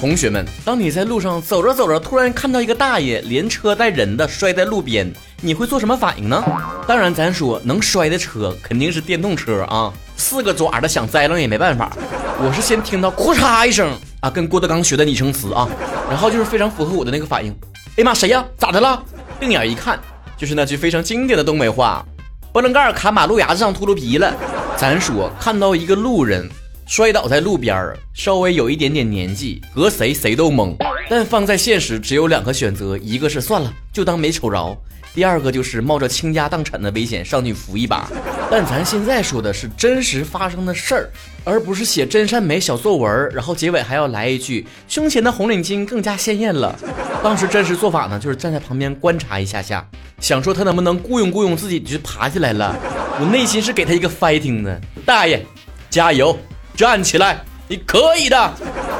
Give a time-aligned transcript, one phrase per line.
[0.00, 6.42] 同学们，当你在路上走着走着，突然看到一个大爷连车带人的摔在路边，你会做什么反应呢？
[6.86, 11.94] 当然，咱说能摔的车肯定是电动车啊，四个爪的想栽楞也没办法。
[12.42, 15.68] 我是先听到“咔嚓”一声啊，跟郭德纲学的拟声词啊，
[16.08, 17.54] 然后就是非常符合我的那个反应。
[17.98, 18.42] 哎妈，谁呀？
[18.56, 19.02] 咋的了？
[19.38, 20.00] 定眼一看，
[20.34, 22.02] 就是那句非常经典的东北话
[22.54, 24.34] ：“波棱盖卡马路牙子上秃噜皮了。”
[24.78, 26.48] 咱说看到一个路人。
[26.90, 30.74] 摔倒在路边儿，稍微有一点点年纪，和谁谁都懵。
[31.08, 34.76] 但放在现实，只有两个选择：一个是算了，就当没瞅着；
[35.14, 38.10] 第二个就是冒着倾家荡产的危险上去扶一把。
[38.50, 41.10] 但咱现在说的是真实发生的事儿，
[41.44, 46.76] 而不是写真善美小作文，然后结尾还要来一句胸前的红领巾更加鲜艳了。
[47.22, 52.76] 当时真实做法呢，就是站在旁边观察一下下，想说他能不能雇佣雇佣自己就爬起来了。
[53.20, 55.46] 我内心是给他一个 fighting 的，大爷，
[55.88, 56.36] 加油！
[56.80, 58.36] 站起来，你可以的。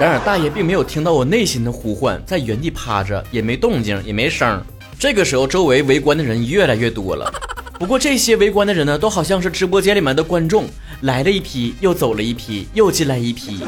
[0.00, 4.60] 然而大爷并没有听到我内心的呼唤，在原地趴着，也没动静，也没声。
[4.98, 7.32] 这个时候，周围围观的人越来越多了。
[7.78, 10.64] 不过这些围观的人呢，都好像是直播间里面的观众，
[11.02, 13.60] 来了一批，又走了一批，又进来一批。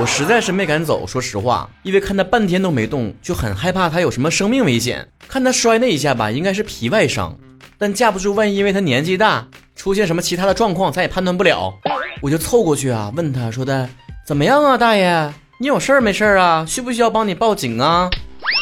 [0.00, 5.08] 我实在是没敢走，说实话，因为看他半天都没动，就很害怕他有什么生命危险。
[5.26, 7.36] 看他摔那一下吧，应该是皮外伤，
[7.76, 11.74] 但架不住万一因为他年纪大，出现什么其他的状况，咱也判断不了。
[12.20, 13.88] 我就凑过去啊，问他说的
[14.26, 16.64] 怎么样啊，大爷，你有事儿没事儿啊？
[16.66, 18.08] 需不需要帮你报警啊？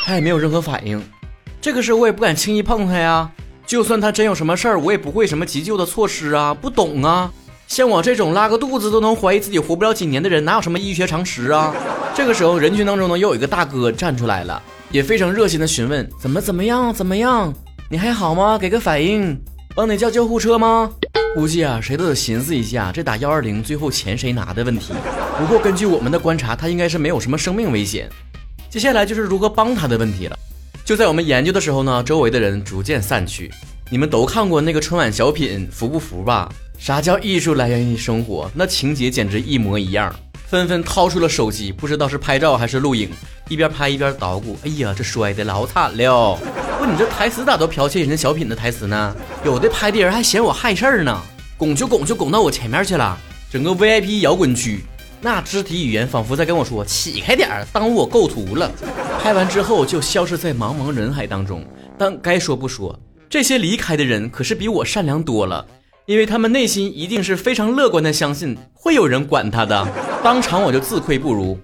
[0.06, 1.02] 他也没有任何反应。
[1.60, 3.30] 这个时候我也不敢轻易碰他呀，
[3.66, 7.32] 就算他真有什么事儿，我也不会什么急救的措施啊，不懂啊。
[7.66, 11.74] 像我这种拉个肚子都能怀疑自己活不了几年的人，哪有什么医学常识啊？
[12.14, 17.52] 这个时候人群当中呢，又有一个大哥站出来了，也非常热心的询问怎么怎么样怎么样，
[17.88, 18.58] 你还好吗？
[18.58, 19.40] 给个反应，
[19.74, 20.90] 帮你叫救护车吗？
[21.34, 24.94] 估计啊，谁都得寻思一下，这打幺二零最后钱谁拿的问题。
[25.36, 28.08] 不过根据我们的观察，他应该是没有什么生命危险。
[28.70, 30.38] 接下来就是如何帮他的问题了。
[30.84, 33.50] 就在我们研究的时候呢，周围的人逐渐散去。
[33.90, 36.48] 你们都看过那个春晚小品，服不服吧？
[36.78, 38.48] 啥叫艺术来源于生活？
[38.54, 40.14] 那情节简直一模一样。
[40.46, 43.10] 纷纷掏出了手机，不知道是拍照还是录影，
[43.48, 44.56] 一边拍一边捣鼓。
[44.64, 46.38] 哎呀，这摔的老惨了。
[46.86, 49.16] 你这台词咋都剽窃人家小品的台词呢？
[49.44, 51.18] 有的拍的人还嫌我害事儿呢，
[51.56, 53.18] 拱就拱就拱到我前面去了。
[53.50, 54.84] 整个 VIP 摇滚区，
[55.20, 58.70] 那肢体语言仿佛在跟我说：“起开点儿，耽误我构图了。”
[59.22, 61.64] 拍完之后就消失在茫茫人海当中。
[61.96, 62.98] 但该说不说，
[63.30, 65.64] 这些离开的人可是比我善良多了，
[66.04, 69.88] 因为他们内心一定是非常乐观的，相信会有人管他的。
[70.22, 71.58] 当场我就自愧不如，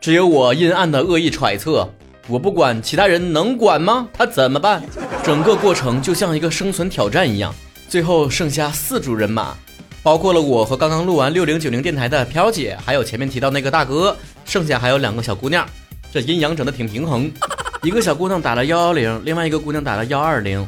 [0.00, 1.88] 只有我阴暗的恶意揣测。
[2.28, 4.08] 我不管，其他人能管吗？
[4.12, 4.82] 他怎么办？
[5.22, 7.54] 整个过程就像一个生存挑战一样。
[7.88, 9.54] 最后剩下四组人马，
[10.02, 15.64] 包括了我和刚刚录完六零九零电台的飘姐，还有前面提到那个大哥，剩下还有两个小姑娘。
[16.12, 17.30] 这阴阳整的挺平衡，
[17.84, 20.66] 一个小姑娘打了幺幺零，另外一个姑娘打了幺二零，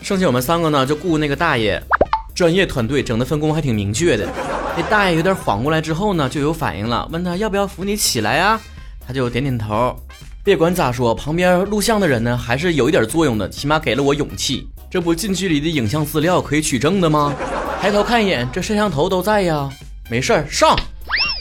[0.00, 1.78] 剩下我们三个呢就雇那个大爷，
[2.34, 4.26] 专业团队整的分工还挺明确的。
[4.76, 8.58] 那大爷有点缓过来之后呢，就有反应了，问他要不要扶你起来啊？
[9.06, 9.94] 他就点点头。
[10.46, 14.68] 别管咋说，旁边录像的人呢，还是有一点作用的，起码给了我勇气。
[14.88, 17.34] 这不近距离的影像资料可以取证的吗？
[17.80, 19.68] 抬头看一眼，这摄像头都在呀。
[20.08, 20.78] 没事儿，上。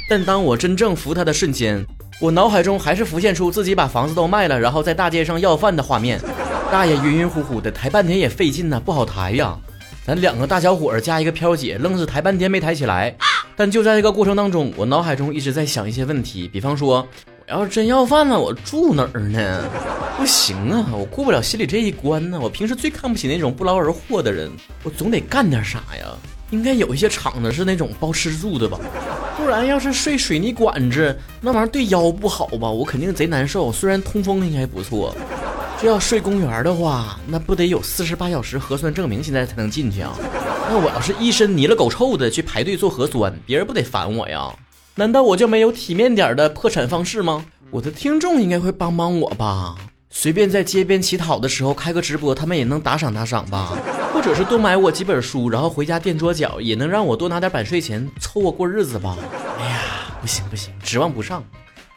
[0.09, 1.85] 但当我真正扶他的瞬间，
[2.19, 6.19] 我脑海中还是浮现出自己把房子都卖了，然后在大街上要饭的画面。
[6.71, 9.55] 大爷晕晕乎乎的，抬半天也费劲呢，不好抬呀。
[10.03, 13.15] 咱两个大小伙儿加一个飘姐，愣是抬半天没抬起来。
[13.55, 17.07] 但就在这个过程当中，我脑海中一直在想一些问题，比方说。
[17.47, 19.63] 要是真要饭了，我住哪儿呢？
[20.17, 22.39] 不行啊，我过不了心里这一关呢。
[22.41, 24.49] 我平时最看不起那种不劳而获的人，
[24.81, 26.05] 我总得干点啥呀。
[26.49, 28.79] 应该有一些厂子是那种包吃住的吧？
[29.37, 32.67] 不然要是睡水泥管子，那玩意儿对腰不好吧？
[32.67, 33.71] 我肯定贼难受。
[33.71, 35.15] 虽然通风应该不错，
[35.79, 40.17] 这要睡公园的话，那不得有四十八小时核酸证明现在才能进去啊？
[40.67, 44.51] 那我要是一身泥了狗臭的去排队做核酸，别人不得烦我呀？
[44.97, 47.45] 难道我就没有体面点的破产方式吗？
[47.69, 49.75] 我的听众应该会帮帮我吧？
[50.09, 53.77] 随便在街边乞讨的时候开个直播，他们也能打赏打赏吧？
[54.13, 59.17] 或者是多买我几本书，然后回家垫桌脚，也能让我多拿点版税钱凑合过日子吧？
[59.59, 59.81] 哎呀，
[60.21, 61.43] 不行不行，指望不上，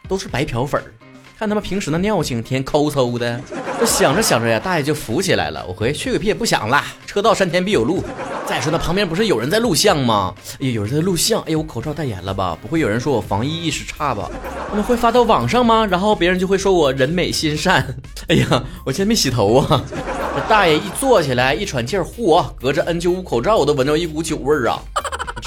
[0.09, 0.91] 都是白嫖粉儿。
[1.37, 3.39] 看他们平时那尿性，天抠搜的。
[3.79, 5.65] 这想着想着呀，大爷就扶起来了。
[5.65, 6.83] 我回去个屁也，不想了。
[7.07, 8.03] 车到山前必有路。
[8.45, 10.33] 再说那旁边不是有人在录像吗？
[10.59, 11.39] 哎呀，有人在录像。
[11.43, 12.57] 哎呦，我口罩戴严了吧？
[12.61, 14.29] 不会有人说我防疫意识差吧？
[14.69, 15.85] 他们会发到网上吗？
[15.85, 17.95] 然后别人就会说我人美心善。
[18.27, 19.81] 哎呀，我今天没洗头啊。
[20.35, 24.79] 这大爷一坐起来，一喘气儿，嚯，隔着 N95 口罩我都闻着一股酒味儿啊。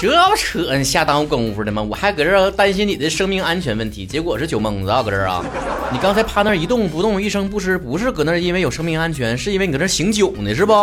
[0.03, 1.81] 这不扯你瞎耽误功夫的吗？
[1.81, 5.41] 我还搁这担心你的生命安全问题，结果是酒蒙子啊，搁这啊！
[5.93, 10.73] 你刚才趴那一动不动，一声不吱，不是搁那因为有生命安全，是因为你搁这醒酒呢，是不？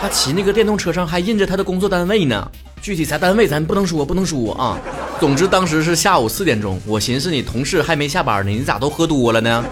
[0.00, 2.48] 他骑那个电动车上还印着他的工作单位呢，
[2.80, 4.78] 具体啥单位咱不能说，不能说啊。
[5.18, 9.64] 总之当时是下午四点钟，我寻思你同事还没下班呢，你咋都喝多了呢？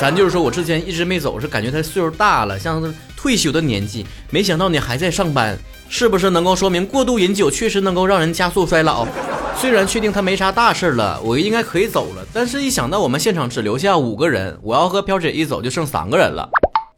[0.00, 5.58] 咱就是说我之前一直没走，是感觉他岁数大了，像是退休的年纪，没想到你还在上班。
[5.88, 9.04] 是不是能够说明过度饮酒确实能够让人加速衰老？
[9.58, 12.24] 虽然确定他没啥大事了，我应该可以走了。
[12.32, 16.48] 但是，一想到我们现场只留下五个人，我要和飘姐一走就剩三个人了。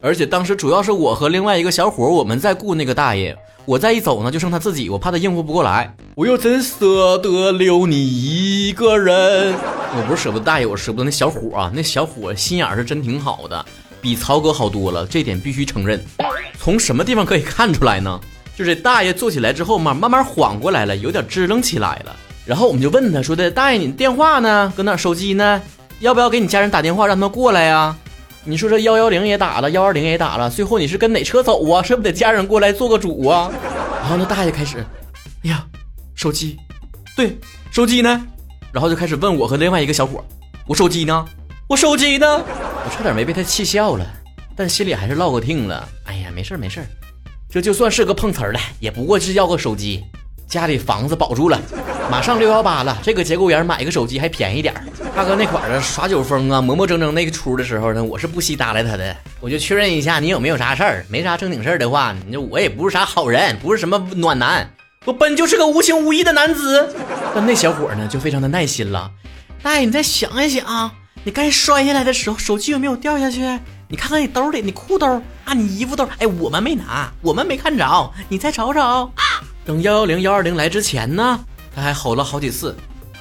[0.03, 3.35] 而且当时主要是我和另外一个小伙我们在雇那个大爷，
[3.65, 5.95] 我再一走呢就剩他自己，我怕他应付不过来。
[6.17, 9.55] 我又真舍得留你一个人。
[9.97, 11.73] 我不是舍不得大爷，我舍不得那小伙啊。
[11.75, 13.65] 那小伙心眼是真挺好的，
[14.01, 16.03] 比曹哥好多了，这点必须承认。
[16.59, 18.21] 从什么地方可以看出来呢？
[18.57, 22.15] 就是大爷坐起来之后嘛，慢慢缓过来了，有点支棱起来了。
[22.45, 24.73] 然后我们就问他说的：“大爷，你电话呢？
[24.77, 24.97] 搁哪？
[24.97, 25.63] 手机呢？
[26.01, 27.97] 要不要给你家人打电话让他们过来呀？
[28.45, 31.83] 你说这幺幺零也打了，幺二零也打了，最后你是跟哪车走啊？
[31.83, 33.51] 是不得家人过来做个主啊？”
[34.01, 34.85] 然后那大爷开始
[35.45, 35.65] ：“哎呀，
[36.15, 36.59] 手机，
[37.17, 37.39] 对，
[37.71, 38.27] 手机呢？”
[38.73, 40.25] 然后就开始问我和另外一个小伙
[40.67, 41.25] ：“我手机呢？
[41.71, 42.27] 我手机呢？”
[42.85, 44.05] 我差点没被他气笑了，
[44.57, 45.89] 但心里还是落个听了。
[46.05, 46.85] 哎呀，没事没事
[47.49, 50.03] 这就算是个碰瓷儿的，也不过是要个手机，
[50.49, 51.61] 家里房子保住了，
[52.11, 54.83] 马上六幺八了，这个节骨眼买个手机还便宜点儿。
[55.15, 64.69] 大哥那块儿耍酒疯啊，磨磨蹭蹭那个出的时候呢，我是不惜搭理他的，我就确认一下你有没有啥事儿，没啥正经事儿的话，你说我也不是啥好人，不是什么暖男，
[65.05, 66.93] 我本就是个无情无义的男子。
[67.33, 69.09] 但那小伙呢，就非常的耐心了，
[69.63, 70.91] 大爷你再想一想，
[71.23, 73.41] 你该摔下来的时候手机有没有掉下去？
[73.89, 75.07] 你看看你兜里，你裤兜
[75.45, 79.11] 啊，你衣服兜，哎，我们没拿，我们没看着，你再瞅瞅。
[79.65, 81.41] 等幺幺零幺二零来之前呢，
[81.75, 82.75] 他还吼了好几次：“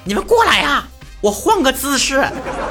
[0.04, 0.86] 你们过来呀，
[1.20, 2.18] 我换个姿势。”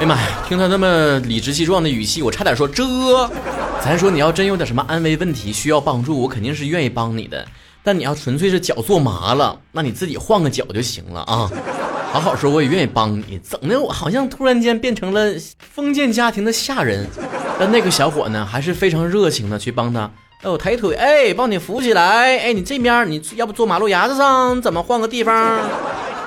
[0.00, 2.84] 呀妈呀，听他那么理直气壮的语气，我差点说这。
[3.84, 7.46] 咱说你要真有点什么安危问题需要帮助，我肯定是愿意帮你的。
[7.82, 11.50] 但你要纯粹是脚坐麻了，那你自己换个脚就行了啊。
[12.12, 17.06] 好好说，我也愿意帮你，整的我好像突然间变成了封建家庭的下人。
[17.56, 20.10] 但那个小伙呢，还是非常热情的去帮他。
[20.42, 22.36] 哎，我抬腿，哎，帮你扶起来。
[22.38, 24.60] 哎，你这边你要不坐马路牙子上？
[24.60, 25.60] 怎么换个地方？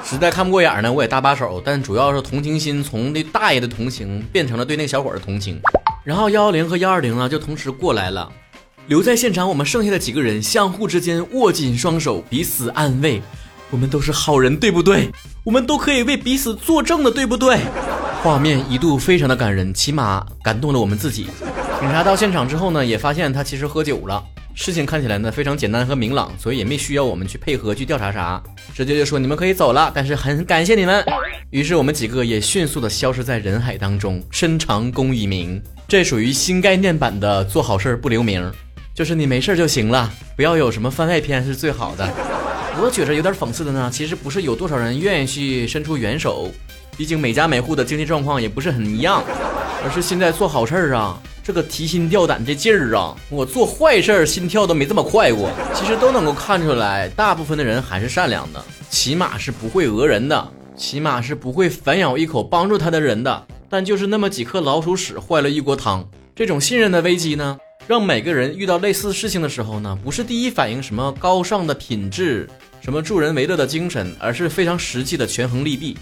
[0.06, 1.62] 实在看不过眼呢，我也搭把手。
[1.66, 5.60] 但主要是同情心从那大爷的同情变成了对那个小伙的同情。
[6.06, 8.32] 然后幺幺零和幺二零呢就同时过来了。
[8.88, 13.22] 留在现场，我们剩下的几个人相互之间握紧双手，彼此安慰。
[13.70, 15.10] 我们都是好人，对不对？
[15.44, 17.60] 我们都可以为彼此作证的，对不对？
[18.24, 21.28] 画面一度非常的感人，起码感动了我们自己。
[21.82, 24.24] 警察到现场之后呢，也发现他其实喝酒了。
[24.56, 28.42] 事情看起来呢非常简单和明朗，所以也没需要我们去配合去调查啥，
[28.74, 29.92] 直接就说你们可以走了。
[29.94, 31.04] 但是很感谢你们。
[31.50, 35.62] 于是我们几个也迅速的消失在人海当中，深藏功与名。
[35.90, 38.50] 这属于新概念版的做好事不留名，
[38.96, 42.08] 就是你没事就行了，不要有什么番外篇是最好的。
[42.82, 46.52] 我觉着有点讽刺的呢，其实不是有多少人愿意去伸出援手。
[46.98, 49.24] 毕竟每家每户的经济状况也不是很一样，
[49.84, 55.50] 而是现在做好事儿啊，这个提心吊胆这劲儿啊，我做坏事儿心跳都没这么快过。
[55.74, 63.48] 其实都能够看出来，大部分的人还是善良的，起码是不会讹人的，起码是不会反咬一口帮助他的人的。
[63.70, 72.50] 但就是那么几颗老鼠屎坏了一锅汤，这种信任的危机呢，让每个人遇到类似事情的时候呢，不是第一反应什么高尚的品质，
[72.80, 75.98] 什么助人为乐的精神，而是非常实际的权衡利弊。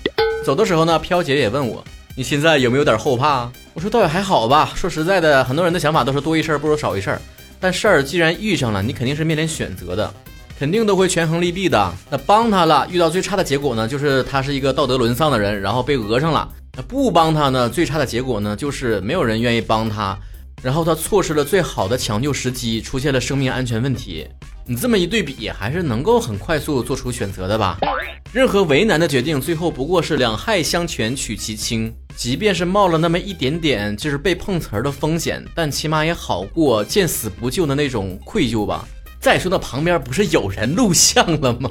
[0.45, 1.83] 走的时候呢，飘姐也问我
[2.15, 4.71] ：“你现在有没有点后怕？”我说：“倒也还好吧。
[4.75, 7.17] 说实在的，很多人的想法都是多一事不如少一事。
[7.59, 10.13] 但事儿既然遇上了，你肯定是面临选择的，
[10.59, 11.91] 肯定都会权衡利弊的。
[12.11, 16.47] 那帮他了，遇到最差的结果呢，就是他是一个道德沦丧的人，然后被讹上了。
[16.75, 20.17] 那不帮他呢，最差的结果呢，就是没有人愿意帮他，
[20.63, 24.27] 然后他错失了最好的抢救时机，出现了生命安全问题。
[24.65, 27.77] 你这么一对比，还是能够很快速做出选择的吧？”
[28.31, 31.93] 任何为难的决定，最后不过是两害相权取其轻。
[32.15, 38.87] 即便是冒了那么一点点就是被碰瓷儿的风险，但起码也好过见死不救的那种愧疚吧。
[39.19, 41.69] 再说那旁边不是有人录像了吗？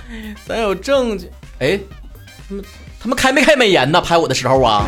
[0.46, 1.30] 咱有证据。
[1.60, 1.80] 哎，
[2.48, 2.64] 他们
[3.00, 4.00] 他们开没开美颜呢？
[4.00, 4.86] 拍我的时候啊？